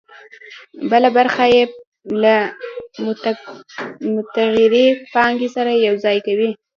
بله 0.91 1.09
برخه 1.17 1.45
یې 1.53 1.63
له 2.23 2.35
متغیرې 4.13 4.87
پانګې 5.13 5.49
سره 5.55 5.71
یوځای 5.87 6.17
کوي 6.27 6.49